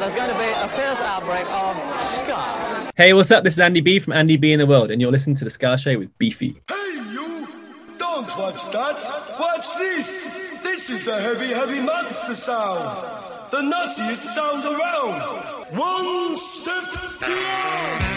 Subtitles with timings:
[0.00, 2.92] Any moment now, there's going to be a fierce outbreak of ska.
[2.96, 3.44] Hey, what's up?
[3.44, 5.50] This is Andy B from Andy B in the World, and you're listening to the
[5.50, 6.60] Ska Show with Beefy.
[6.68, 6.74] Hey,
[7.12, 7.48] you!
[7.98, 9.36] Don't watch that!
[9.38, 10.60] Watch this!
[10.62, 13.50] This is the heavy, heavy monster sound!
[13.50, 15.20] The nuttiest sound around!
[15.76, 18.09] One step beyond!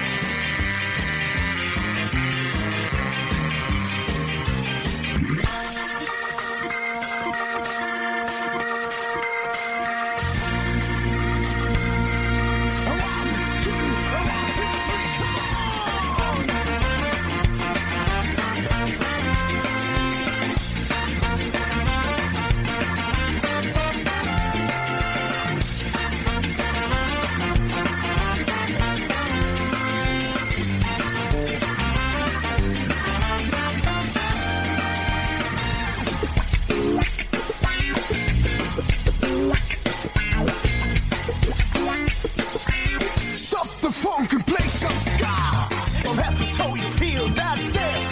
[43.84, 45.68] The funk and play some ska.
[46.04, 48.12] From head to toe, you feel that this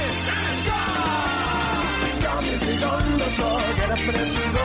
[0.00, 0.80] is ska.
[2.16, 3.60] Ska music on the floor.
[3.76, 4.59] Get up and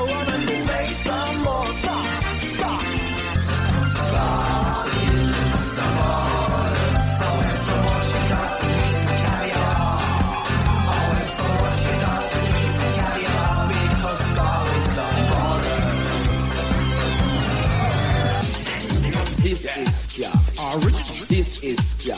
[21.45, 22.17] This is Ska.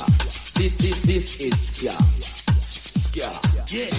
[0.56, 1.92] This, this, this is Ska.
[2.62, 3.30] Ska.
[3.68, 3.92] Yeah.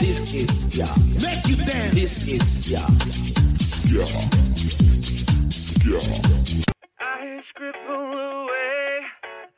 [0.00, 0.88] This is Ska.
[1.20, 1.94] Make you dance.
[1.94, 2.80] This is Ska.
[7.00, 9.00] I scribble away,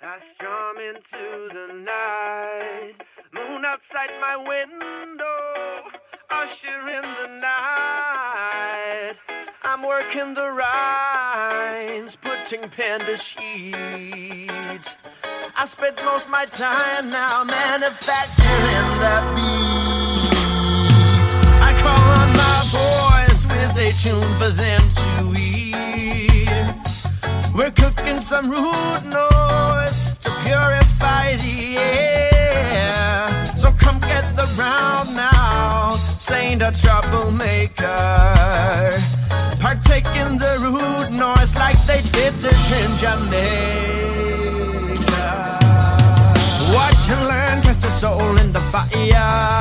[0.02, 2.98] I storm into the night.
[3.32, 5.90] Moon outside my window,
[6.28, 9.16] usher in the night.
[9.74, 13.72] I'm working the rhymes, putting pen to sheet.
[15.56, 20.34] I spend most my time now manufacturing that beat.
[21.62, 26.50] I call on my boys with a tune for them to eat.
[27.54, 32.31] We're cooking some rude noise to purify the air.
[34.54, 37.86] The now, Saint a troublemaker.
[39.58, 43.32] Partake in the rude noise like they did to in Jamaica.
[46.74, 49.51] Watch and learn, cast a soul in the fire.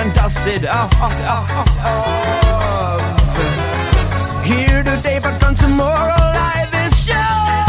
[0.00, 0.92] and dusted off.
[1.02, 3.00] off, off, off.
[4.44, 7.66] Here today, but from tomorrow, life is short.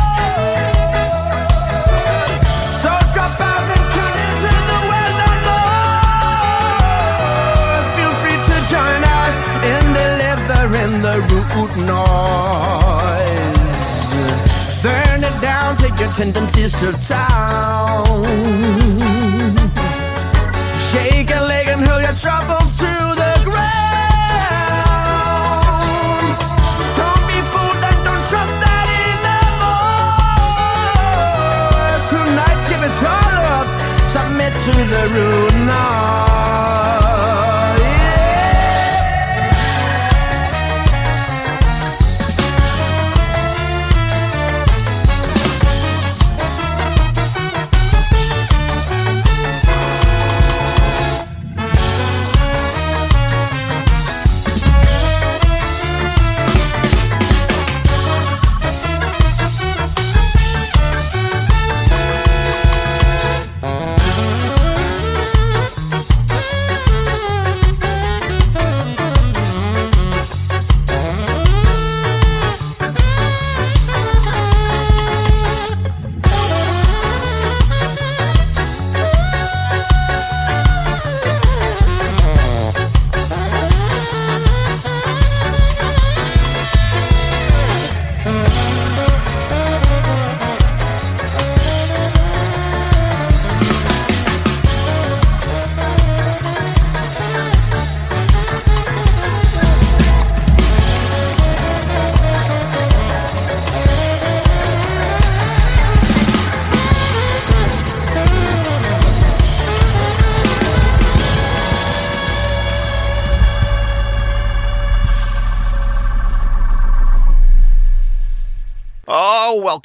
[2.81, 6.25] So drop out and tune into the well north.
[7.95, 9.36] Feel free to join us
[9.72, 13.31] in delivering the root noise.
[14.83, 18.24] Burn it down, take your tendencies to town.
[20.92, 21.50] Shake a
[21.83, 22.92] and your troubles to
[23.22, 23.62] the ground.
[26.98, 29.42] Don't be fooled and don't trust that anymore.
[32.12, 33.68] Tonight, give it all up.
[34.13, 36.20] Submit to the rule now.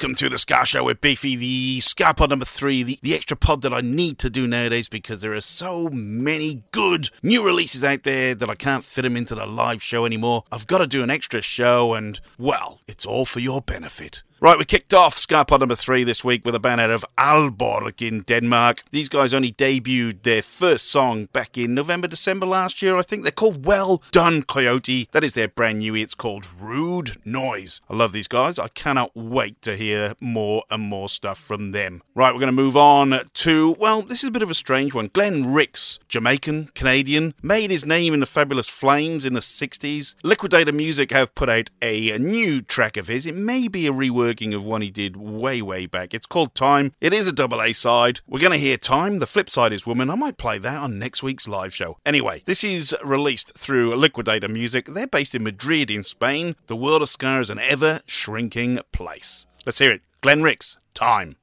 [0.07, 3.35] Welcome to the Ska Show with Beefy, the Ska Pod number three, the, the extra
[3.35, 7.83] pod that I need to do nowadays because there are so many good new releases
[7.83, 10.45] out there that I can't fit them into the live show anymore.
[10.49, 14.23] I've got to do an extra show, and well, it's all for your benefit.
[14.39, 18.07] Right, we kicked off Skapod number three this week with a band out of Aalborg
[18.07, 18.83] in Denmark.
[18.91, 22.97] These guys only debuted their first song back in November, December last year.
[22.97, 25.09] I think they're called Well Done Coyote.
[25.11, 25.95] That is their brand new.
[25.95, 27.81] It's called Rude Noise.
[27.89, 28.59] I love these guys.
[28.59, 32.03] I cannot wait to hear more and more stuff from them.
[32.13, 34.93] Right, we're going to move on to, well, this is a bit of a strange
[34.93, 35.09] one.
[35.11, 40.13] Glen Ricks, Jamaican, Canadian, made his name in the Fabulous Flames in the 60s.
[40.23, 43.25] Liquidator Music have put out a, new track of his.
[43.25, 43.91] It may be a
[44.27, 46.13] reworking of one he did way, way back.
[46.13, 46.93] It's called Time.
[47.01, 48.21] It is a double A side.
[48.27, 49.19] We're going to hear Time.
[49.19, 50.09] The flip side is Woman.
[50.09, 51.97] I might play that on next week's live show.
[52.05, 54.87] Anyway, this is released through Liquidator Music.
[54.87, 56.55] They're based in Madrid, in Spain.
[56.67, 59.45] The world of ska is an ever shrinking place.
[59.65, 60.01] Let's hear it.
[60.21, 61.37] Glen Ricks, Time.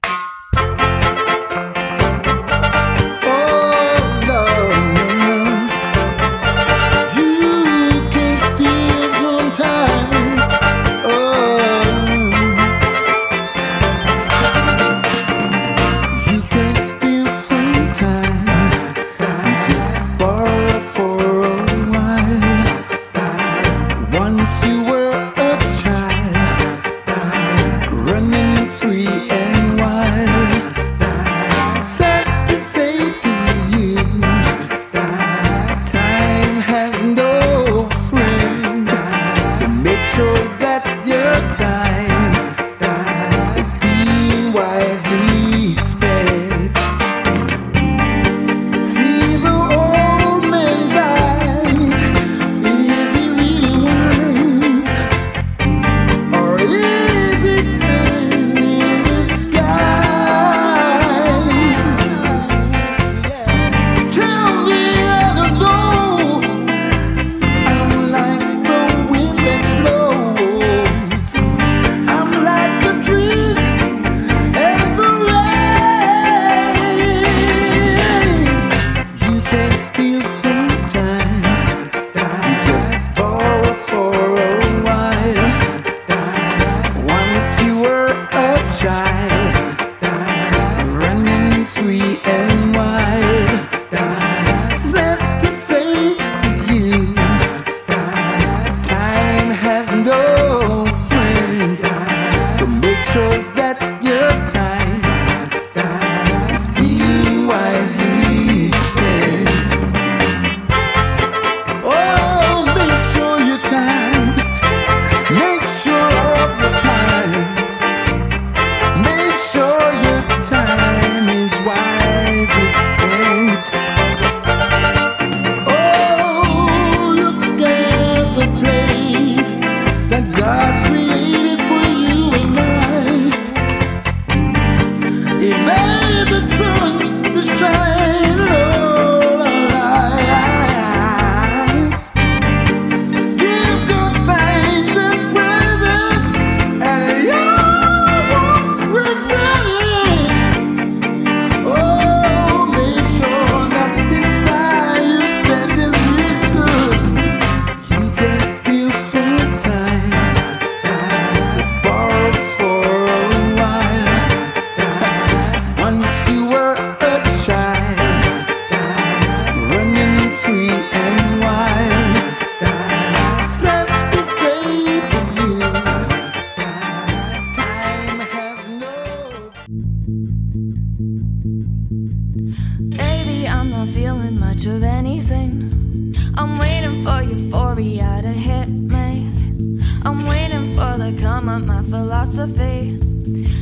[192.34, 192.98] Philosophy.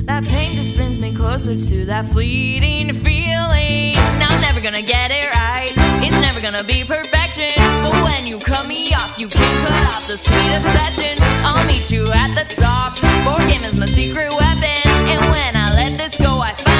[0.04, 3.94] That pain just brings me closer to that fleeting feeling.
[4.18, 5.72] Now I'm never gonna get it right.
[6.02, 7.52] It's never gonna be perfection.
[7.56, 11.18] But when you cut me off, you can't cut off the sweet obsession.
[11.44, 12.98] I'll meet you at the top.
[13.24, 14.82] Board game is my secret weapon.
[15.12, 16.71] And when I let this go, I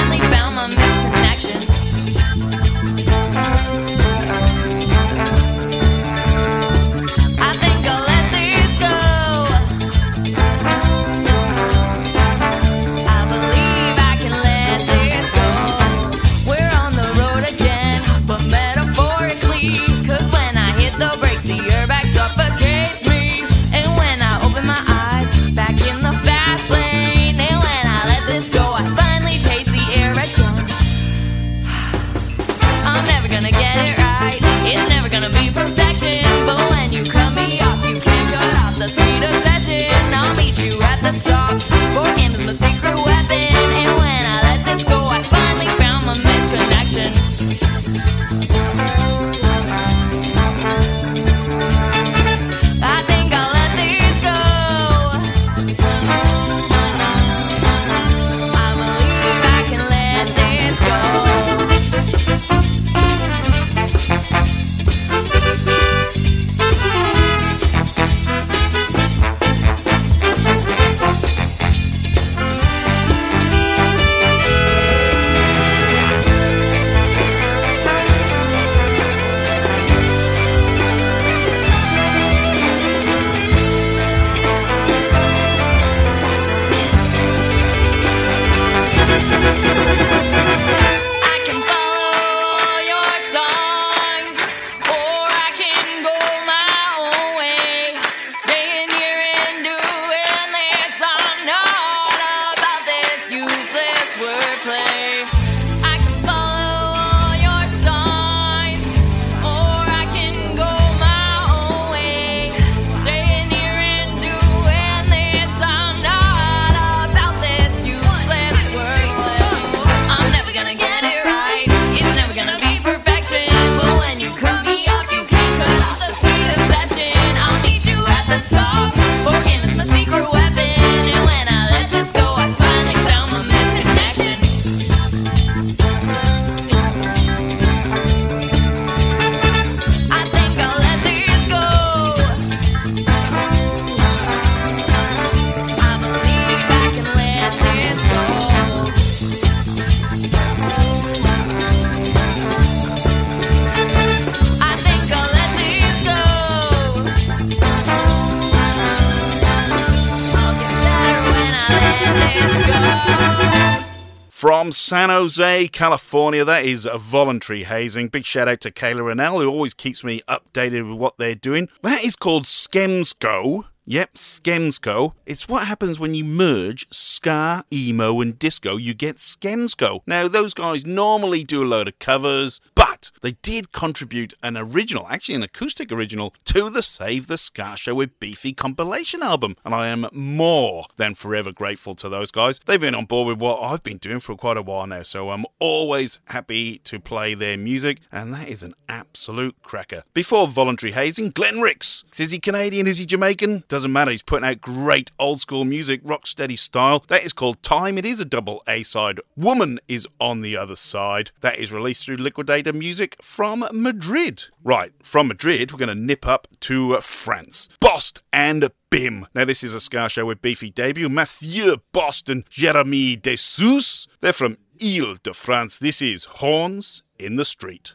[164.43, 168.09] From San Jose, California, that is a voluntary hazing.
[168.09, 171.69] Big shout out to Kayla Rennell, who always keeps me updated with what they're doing.
[171.83, 173.67] That is called Skemsgo.
[173.85, 175.13] Yep, Skemsgo.
[175.27, 178.77] It's what happens when you merge ska, emo, and disco.
[178.77, 180.01] You get Skemsgo.
[180.09, 182.92] Now, those guys normally do a load of covers, but
[183.23, 187.95] they did contribute an original, actually an acoustic original, to the Save the Ska Show
[187.95, 189.57] with Beefy compilation album.
[189.65, 192.61] And I am more than forever grateful to those guys.
[192.65, 195.31] They've been on board with what I've been doing for quite a while now, so
[195.31, 200.05] I'm always happy to play their music, and that is an absolute cracker.
[200.15, 202.05] Before voluntary hazing, Glen Ricks.
[202.19, 202.87] Is he Canadian?
[202.87, 203.65] Is he Jamaican?
[203.69, 204.11] Doesn't matter.
[204.11, 207.05] He's putting out great old school music, rock steady style.
[207.09, 207.99] That is called Time.
[207.99, 209.21] It is a double A side.
[209.37, 211.31] Woman is on the other side.
[211.41, 212.92] That is released through Liquidator Music
[213.23, 214.45] from Madrid.
[214.63, 217.69] Right, from Madrid, we're going to nip up to France.
[217.81, 219.27] Bost and Bim.
[219.35, 221.09] Now, this is a Ska show with beefy debut.
[221.09, 224.07] Mathieu Bost and Jeremy Dessous.
[224.21, 225.79] They're from Ile de France.
[225.79, 227.95] This is Horns in the Street.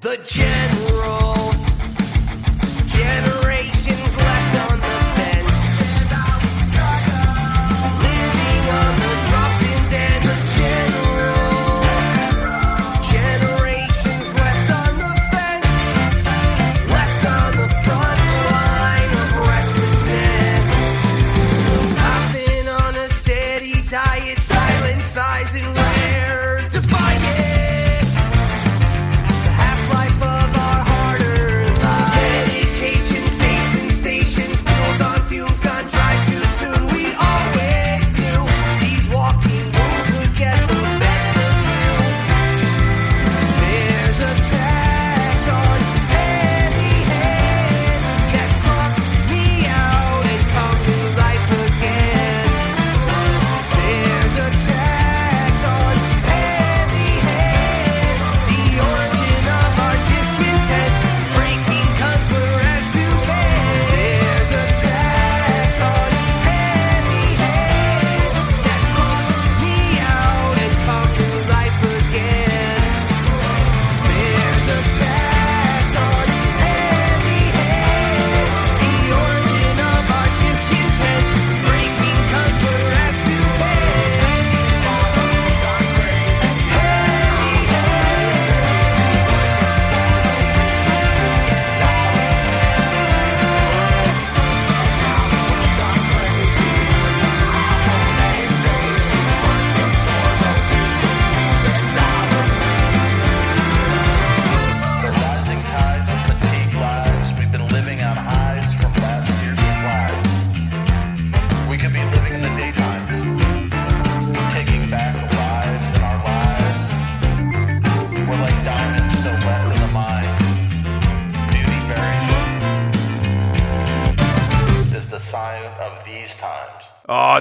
[0.00, 1.29] The general.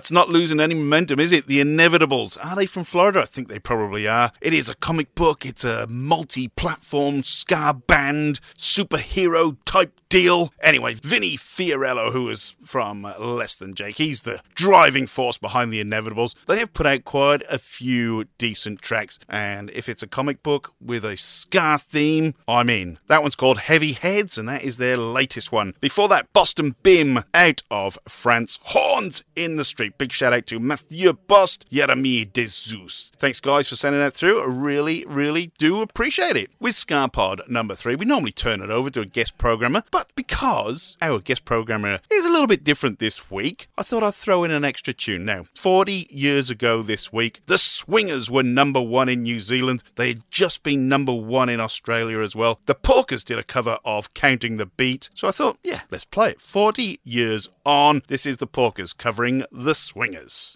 [0.10, 1.46] It's not losing any momentum, is it?
[1.46, 2.44] The Inevitables.
[2.44, 3.22] Are they from Florida?
[3.22, 4.32] I think they probably are.
[4.42, 10.52] It is a comic book, it's a multi platform ska band, superhero type deal.
[10.64, 15.84] Anyway, Vinnie Fiorello, who is from Less Than Jake, he's the driving force behind The
[15.84, 16.34] Inevitables.
[16.48, 20.74] They have put out quite a few decent tracks, and if it's a comic book
[20.82, 22.98] with a ska theme, I'm in.
[23.06, 25.76] That one's called Heavy Heads, and that is their latest one.
[25.80, 28.58] Before that, Bost and Bim out of France.
[28.64, 29.99] Horns in the street.
[30.00, 33.12] Big shout out to Mathieu Bost, Jeremy Desus.
[33.18, 34.42] Thanks, guys, for sending that through.
[34.42, 36.52] I really, really do appreciate it.
[36.58, 40.96] With Skapod number three, we normally turn it over to a guest programmer, but because
[41.02, 44.52] our guest programmer is a little bit different this week, I thought I'd throw in
[44.52, 45.26] an extra tune.
[45.26, 49.84] Now, 40 years ago this week, the Swingers were number one in New Zealand.
[49.96, 52.62] They had just been number one in Australia as well.
[52.68, 56.30] The Porkers did a cover of Counting the Beat, so I thought, yeah, let's play
[56.30, 56.40] it.
[56.40, 60.56] 40 years on, this is the Porkers covering the Swingers.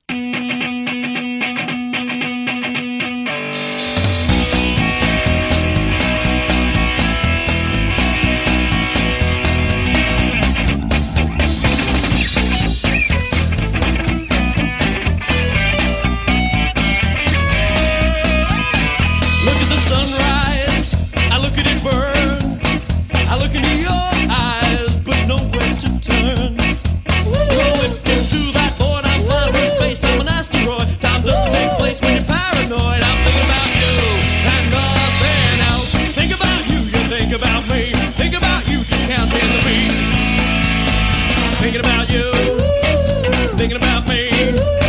[41.64, 42.32] Thinking about you,
[43.58, 44.83] thinking about me.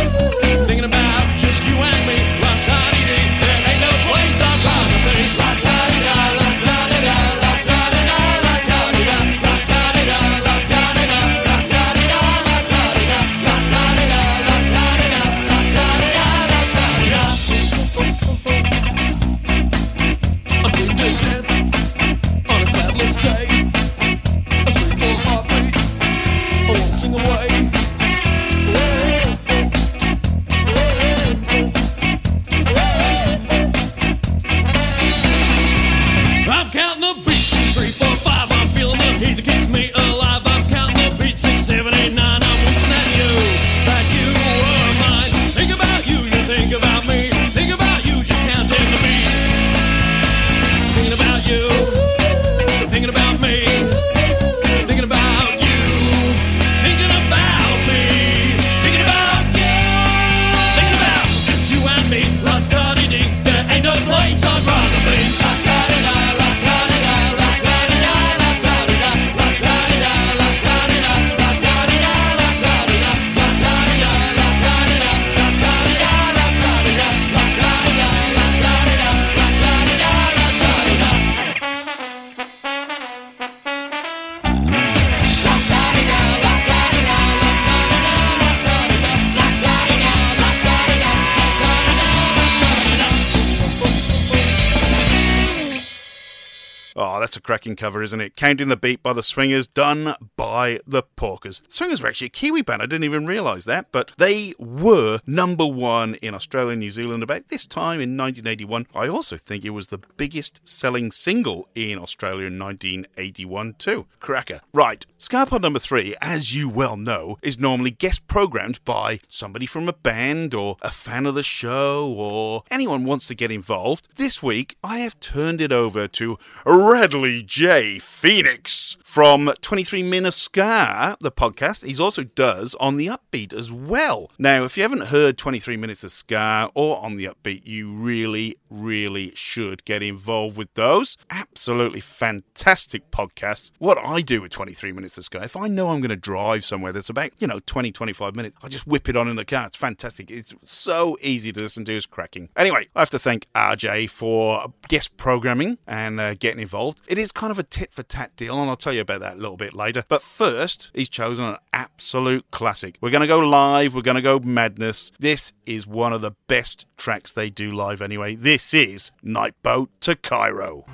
[97.73, 98.35] Cover, isn't it?
[98.35, 101.61] Counting the Beat by the Swingers, done by the Porkers.
[101.67, 102.81] Swingers were actually a Kiwi band.
[102.81, 107.23] I didn't even realise that, but they were number one in Australia and New Zealand
[107.23, 108.87] about this time in 1981.
[108.93, 114.05] I also think it was the biggest selling single in Australia in 1981 too.
[114.19, 114.59] Cracker.
[114.73, 119.87] Right, Skapod number three, as you well know, is normally guest programmed by somebody from
[119.87, 124.09] a band or a fan of the show or anyone wants to get involved.
[124.17, 127.99] This week, I have turned it over to Radley J.
[127.99, 131.85] Phoenix from 23 Min of Ska, the podcast.
[131.85, 134.29] He's also does on the Upbeat as well.
[134.37, 138.57] Now, if you haven't heard 23 Minutes of Ska or on the Upbeat, you really,
[138.69, 141.17] really should get involved with those.
[141.29, 143.71] Absolutely fantastic podcasts.
[143.77, 146.65] What I do with 23 Minutes of Ska, if I know I'm going to drive
[146.65, 149.45] somewhere that's about, you know, 20, 25 minutes, I just whip it on in the
[149.45, 149.67] car.
[149.67, 150.29] It's fantastic.
[150.29, 151.95] It's so easy to listen to.
[151.95, 152.49] It's cracking.
[152.57, 157.01] Anyway, I have to thank RJ for guest programming and uh, getting involved.
[157.07, 159.35] It is kind of a tit for tat deal, and I'll tell you about that
[159.35, 160.03] a little bit later.
[160.07, 162.97] But first, he's chosen an absolute classic.
[163.01, 163.93] We're going to go live.
[163.95, 165.11] We're going to go madness.
[165.19, 168.35] This is one of the best tracks they do live anyway.
[168.35, 170.85] This is Night Boat to Cairo.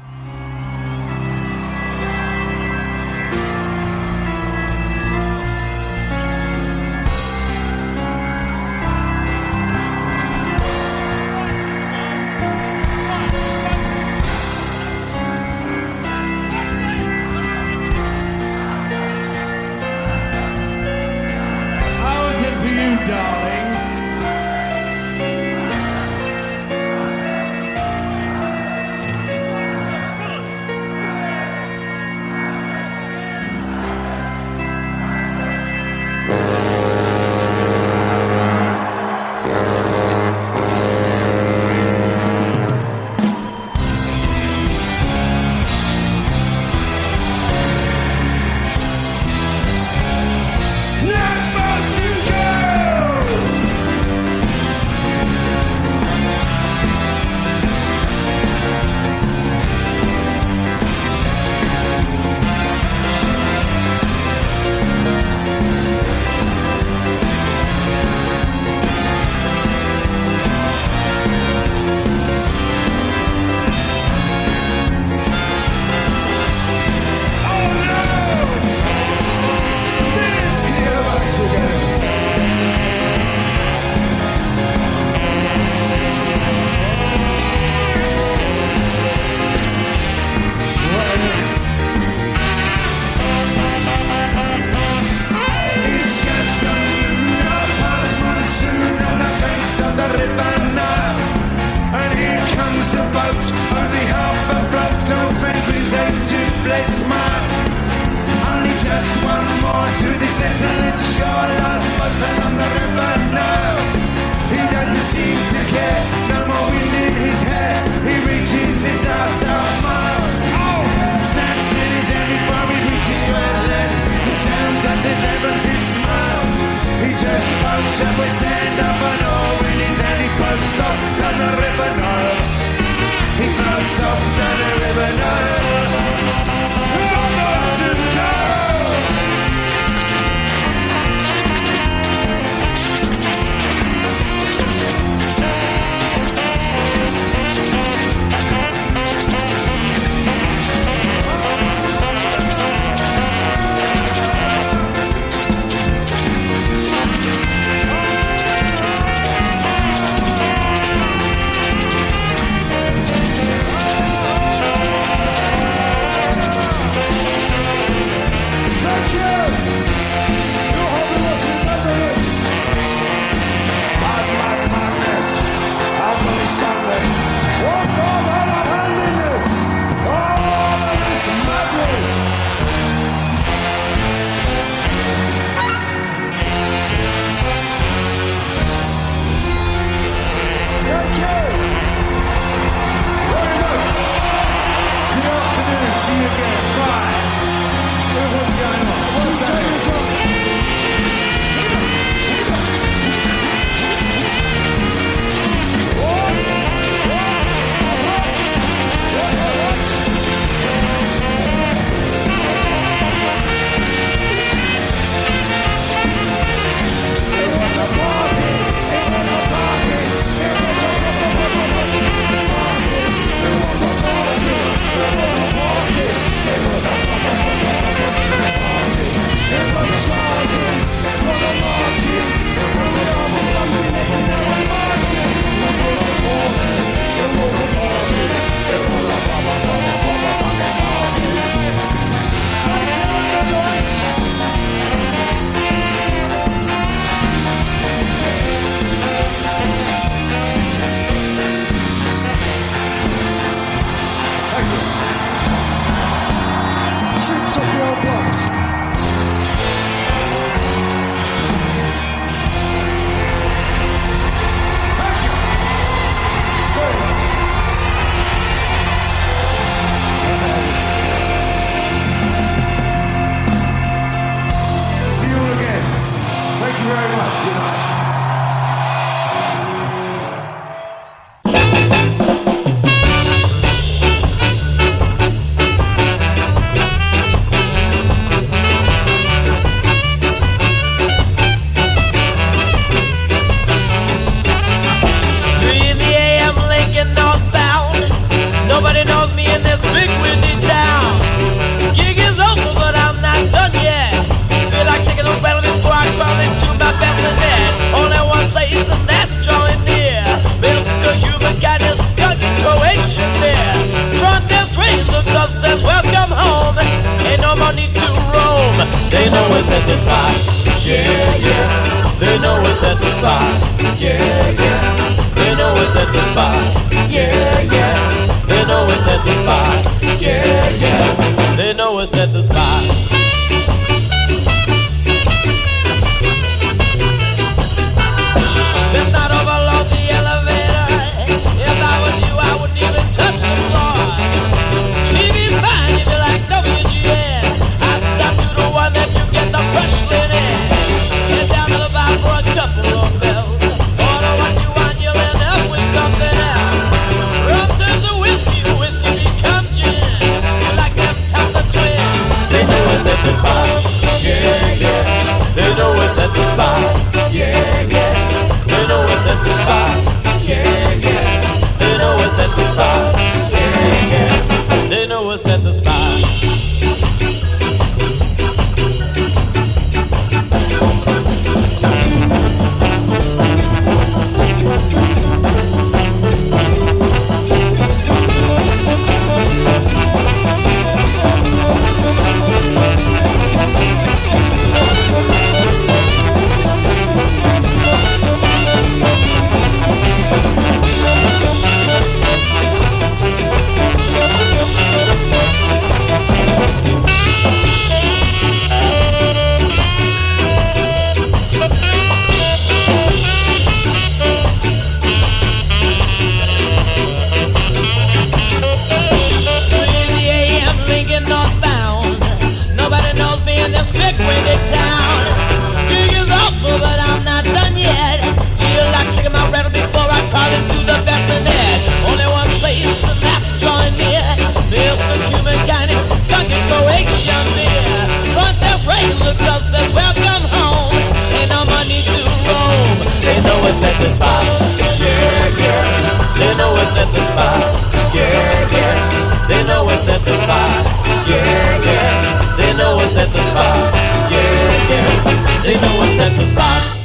[450.31, 450.85] the spot.
[451.27, 452.55] Yeah, yeah.
[452.55, 453.93] They know us at the spot.
[454.31, 455.63] Yeah, yeah.
[455.63, 457.00] They know us at the spot.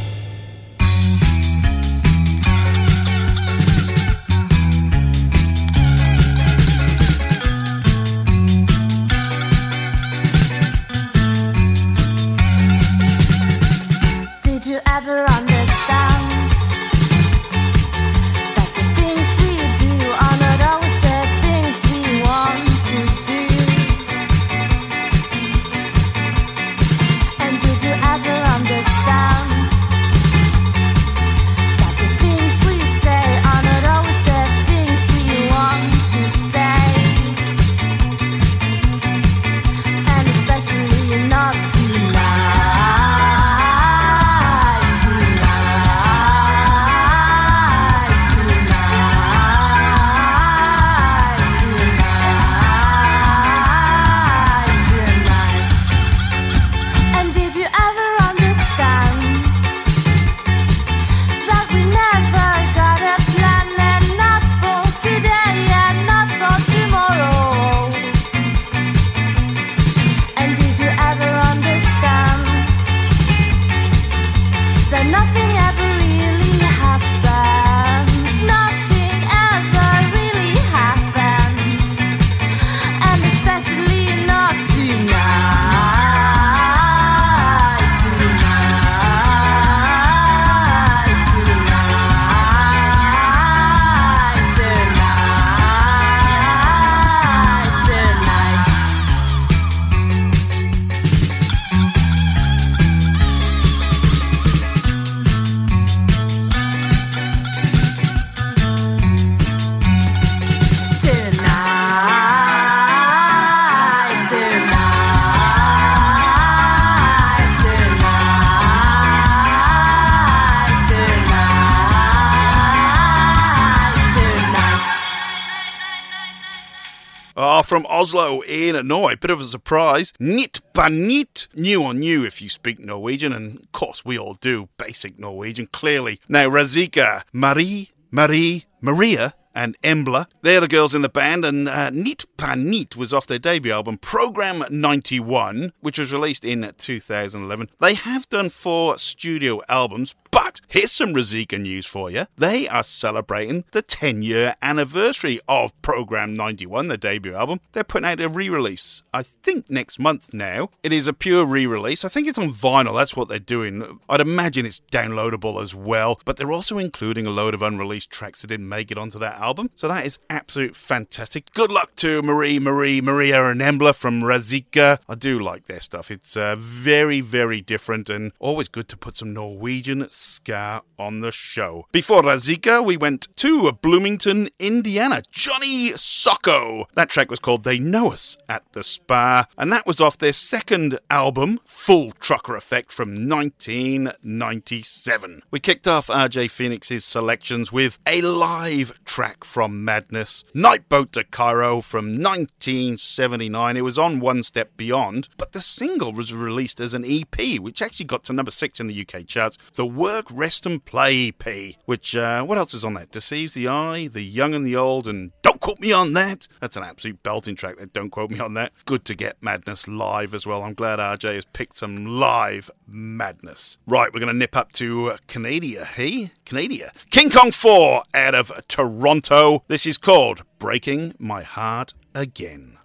[128.07, 129.17] Oslo in Norway.
[129.17, 130.13] Bit of a surprise.
[130.21, 131.49] Nit banit.
[131.57, 134.69] New on you if you speak Norwegian, and of course we all do.
[134.79, 136.21] Basic Norwegian, clearly.
[136.29, 140.27] Now, Razika, Marie, Marie, Maria and Embla.
[140.43, 143.99] They're the girls in the band, and uh, Nit Panit was off their debut album,
[143.99, 147.71] Program 91, which was released in 2011.
[147.81, 152.27] They have done four studio albums, but here's some Razika news for you.
[152.37, 157.61] They are celebrating the 10 year anniversary of Program 91, their debut album.
[157.73, 160.69] They're putting out a re release, I think next month now.
[160.83, 162.05] It is a pure re release.
[162.05, 163.99] I think it's on vinyl, that's what they're doing.
[164.11, 168.43] I'd imagine it's downloadable as well, but they're also including a load of unreleased tracks
[168.43, 169.71] that didn't make it onto that album.
[169.75, 171.51] So that is absolute fantastic.
[171.55, 174.99] Good luck to Marie, Marie, Maria, and Embla from Razika.
[175.09, 176.11] I do like their stuff.
[176.11, 181.33] It's uh, very, very different and always good to put some Norwegian ska on the
[181.33, 181.87] show.
[181.93, 185.23] Before Razika, we went to Bloomington, Indiana.
[185.31, 186.87] Johnny Socko.
[186.95, 190.33] That track was called They Know Us at the Spa, and that was off their
[190.33, 195.43] second album, Full Trucker Effect, from 1997.
[195.51, 201.25] We kicked off RJ Phoenix's selections with a live track from Madness, Night Boat to
[201.25, 203.77] Cairo from 1979.
[203.77, 207.83] It was on One Step Beyond, but the single was released as an EP, which
[207.83, 209.59] actually got to number six in the UK charts.
[209.75, 209.87] The
[210.17, 213.11] Work, Rest and Play EP, which, uh, what else is on that?
[213.11, 216.49] Deceives the Eye, The Young and the Old, and Don't Quote Me on That.
[216.59, 218.73] That's an absolute belting track, that Don't Quote Me on That.
[218.87, 220.63] Good to get Madness live as well.
[220.63, 223.77] I'm glad RJ has picked some live madness.
[223.87, 226.31] Right, we're going to nip up to Canada, hey?
[226.47, 226.93] Canada.
[227.11, 229.65] King Kong 4 out of Toronto.
[229.69, 232.76] This is called Breaking My Heart Again.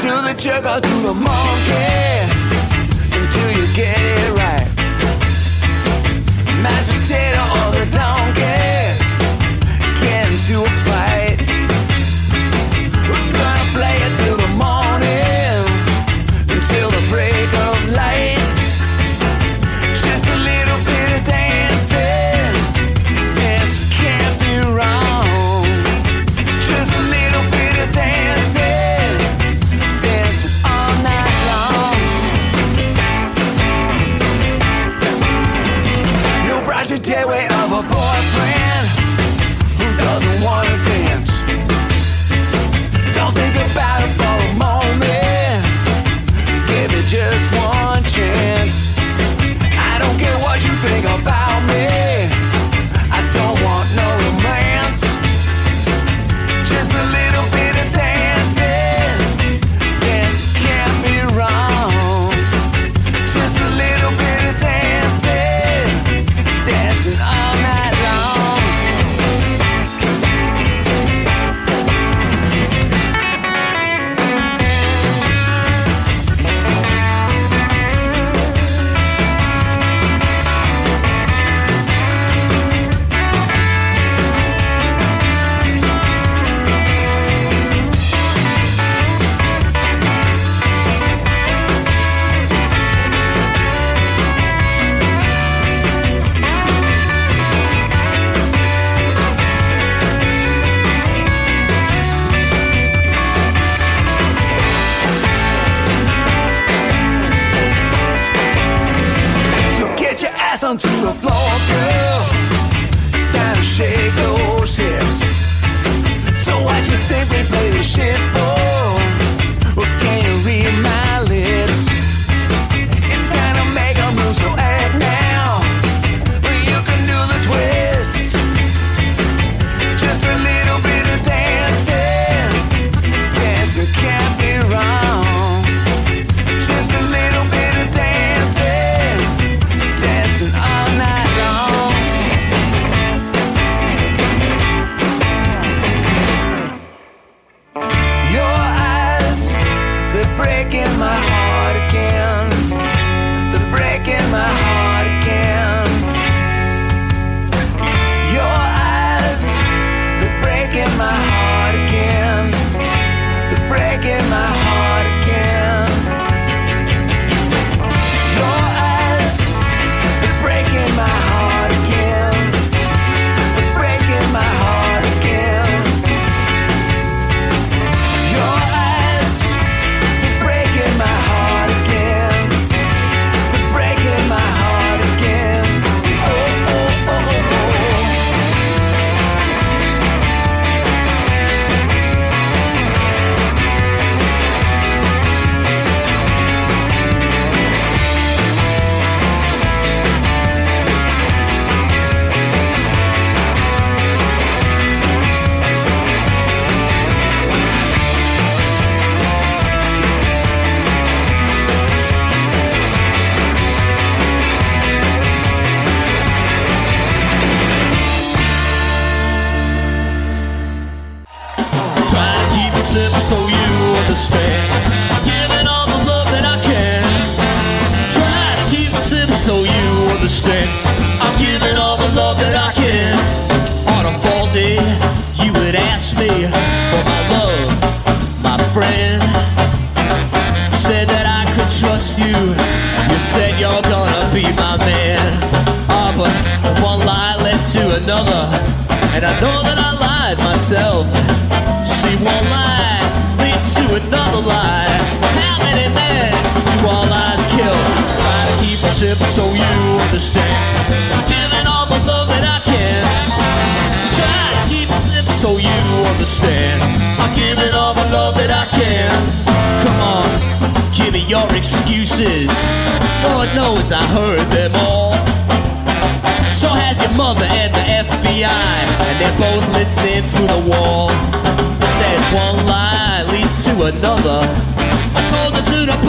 [0.00, 2.24] To the jerk or to the monkey
[3.12, 4.66] until you get it right.
[6.62, 8.59] Mashed potato or the donkey,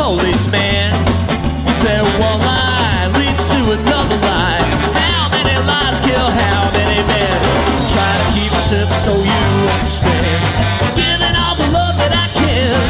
[0.01, 0.89] policeman.
[1.69, 4.61] He said one lie leads to another lie.
[4.97, 7.37] How many lies kill how many men?
[7.93, 9.43] Try to keep it simple so you
[9.77, 10.41] understand.
[10.97, 12.81] Giving all the love that I can.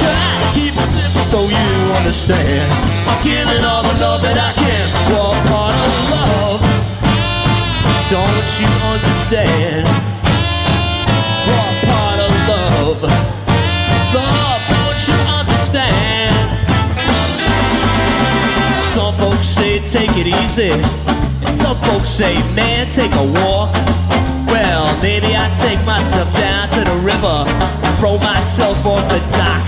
[0.00, 2.68] Try to keep it simple so you understand.
[3.08, 4.84] I'm giving all the love that I can.
[5.12, 6.60] What part of love
[8.12, 10.09] don't you understand?
[19.86, 23.72] Take it easy, and some folks say, man, take a walk.
[24.46, 27.46] Well, maybe I take myself down to the river,
[27.98, 29.64] throw myself off the dock.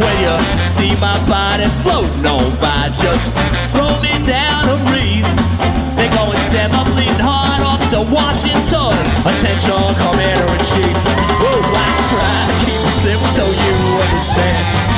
[0.00, 0.34] When you
[0.64, 3.32] see my body floating on by, just
[3.72, 5.26] throw me down a reef.
[5.96, 8.96] They go and send my bleeding heart off to Washington.
[9.28, 10.96] Attention, Commander in Chief.
[11.38, 14.89] Woo, I try to keep it simple so you understand.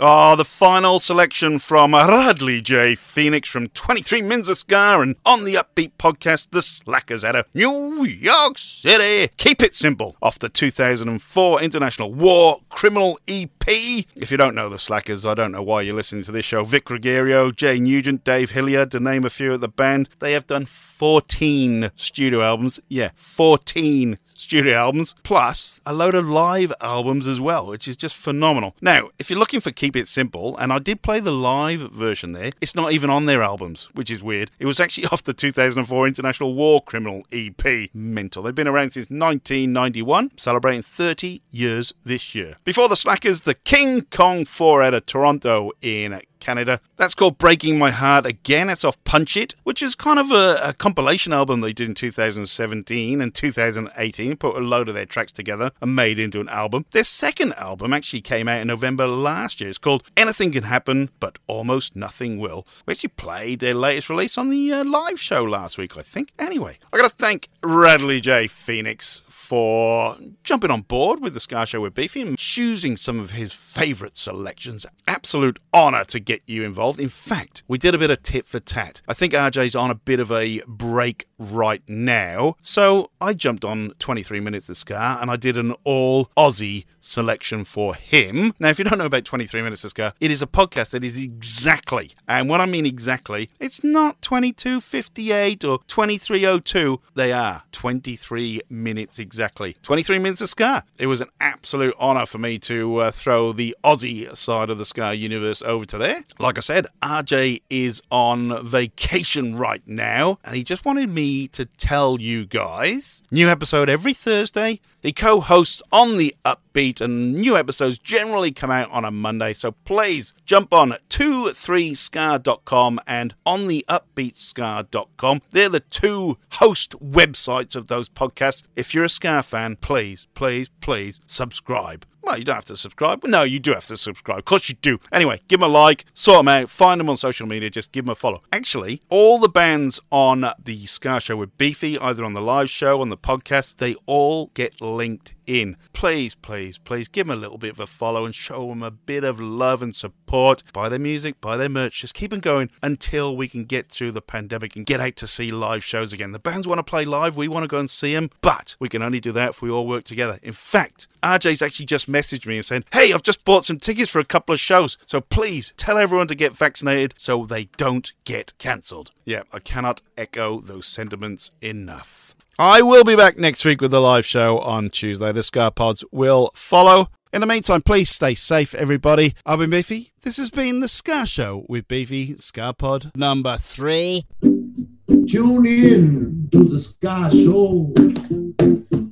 [0.00, 2.94] Oh, the final selection from Radley J.
[2.94, 7.46] Phoenix from 23 Minutes of Ska and on the Upbeat podcast, The Slackers out of
[7.52, 9.32] New York City.
[9.38, 10.16] Keep it simple.
[10.22, 13.50] Off the 2004 International War Criminal EP.
[13.66, 16.62] If you don't know The Slackers, I don't know why you're listening to this show.
[16.62, 20.10] Vic Ruggiero, Jay Nugent, Dave Hillyard, to name a few of the band.
[20.20, 22.78] They have done 14 studio albums.
[22.88, 28.16] Yeah, 14 studio albums, plus a load of live albums as well, which is just
[28.16, 28.74] phenomenal.
[28.80, 32.32] Now, if you're looking for Keep It Simple, and I did play the live version
[32.32, 34.50] there, it's not even on their albums, which is weird.
[34.58, 37.90] It was actually off the 2004 International War Criminal EP.
[37.92, 38.42] Mental.
[38.42, 42.56] They've been around since 1991, celebrating 30 years this year.
[42.64, 46.80] Before the Slackers, the King Kong 4 out of Toronto in Canada.
[46.96, 48.68] That's called Breaking My Heart Again.
[48.68, 51.94] It's off Punch It, which is kind of a, a compilation album they did in
[51.94, 54.36] 2017 and 2018.
[54.36, 56.86] Put a load of their tracks together and made into an album.
[56.90, 59.70] Their second album actually came out in November last year.
[59.70, 62.66] It's called Anything Can Happen, but Almost Nothing Will.
[62.86, 66.32] We actually played their latest release on the uh, live show last week, I think.
[66.38, 68.46] Anyway, I got to thank Radley J.
[68.46, 73.30] Phoenix for jumping on board with the Ska Show with Beefy and choosing some of
[73.30, 74.84] his favourite selections.
[75.06, 77.00] Absolute honour to get you involved.
[77.00, 79.00] In fact, we did a bit of tit for tat.
[79.08, 83.94] I think RJ's on a bit of a break right now, so I jumped on
[83.98, 88.54] 23 Minutes of Ska and I did an all Aussie selection for him.
[88.58, 91.04] Now, if you don't know about 23 Minutes of Ska, it is a podcast that
[91.04, 98.62] is exactly, and when I mean exactly, it's not 2258 or 2302, they are 23
[98.68, 99.76] minutes exactly.
[99.82, 100.84] 23 minutes of Ska.
[100.98, 104.84] It was an absolute honour for me to uh, throw the Aussie side of the
[104.84, 106.24] Ska universe over to there.
[106.38, 111.64] Like I said, RJ is on vacation right now, and he just wanted me to
[111.64, 114.80] tell you guys new episode every Thursday.
[115.00, 119.52] He co hosts on the Upbeat, and new episodes generally come out on a Monday.
[119.52, 125.42] So please jump on 23ska.com and on the upbeatska.com.
[125.50, 128.64] They're the two host websites of those podcasts.
[128.74, 132.04] If you're a Ska fan, please, please, please subscribe.
[132.28, 133.24] Well, you don't have to subscribe.
[133.24, 134.40] No, you do have to subscribe.
[134.40, 134.98] Of course you do.
[135.12, 138.04] Anyway, give them a like, sort them out, find them on social media, just give
[138.04, 138.42] them a follow.
[138.52, 143.00] Actually, all the bands on the Ska Show with Beefy, either on the live show,
[143.00, 145.76] on the podcast, they all get linked in.
[145.92, 148.90] Please, please, please give them a little bit of a follow and show them a
[148.90, 150.62] bit of love and support.
[150.72, 152.02] Buy their music, buy their merch.
[152.02, 155.26] Just keep them going until we can get through the pandemic and get out to
[155.26, 156.32] see live shows again.
[156.32, 158.88] The bands want to play live, we want to go and see them, but we
[158.88, 160.38] can only do that if we all work together.
[160.42, 164.10] In fact, RJ's actually just messaged me and saying, Hey, I've just bought some tickets
[164.10, 168.12] for a couple of shows, so please tell everyone to get vaccinated so they don't
[168.24, 169.10] get cancelled.
[169.24, 172.27] Yeah, I cannot echo those sentiments enough.
[172.60, 175.30] I will be back next week with the live show on Tuesday.
[175.30, 177.08] The Ska Pods will follow.
[177.32, 179.36] In the meantime, please stay safe, everybody.
[179.46, 180.12] I've been Beefy.
[180.22, 184.26] This has been the Ska Show with Beefy Ska Pod number three.
[184.40, 187.92] Tune in to the Ska Show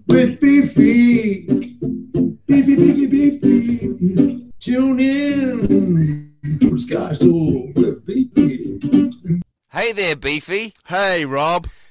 [0.08, 1.46] with Beefy.
[2.46, 4.50] Beefy, Beefy, Beefy.
[4.58, 8.80] Tune in to the Ska Show with Beefy.
[9.70, 10.74] Hey there, Beefy.
[10.86, 11.68] Hey, Rob.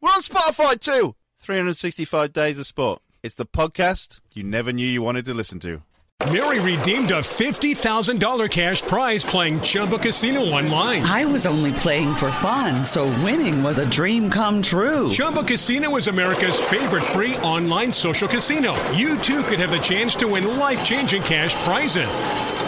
[0.00, 1.14] We're on Spotify too.
[1.38, 3.02] 365 Days of Sport.
[3.22, 5.82] It's the podcast you never knew you wanted to listen to.
[6.32, 11.02] Mary redeemed a $50,000 cash prize playing Chumba Casino online.
[11.02, 15.08] I was only playing for fun, so winning was a dream come true.
[15.10, 18.74] Chumba Casino is America's favorite free online social casino.
[18.90, 22.67] You too could have the chance to win life changing cash prizes.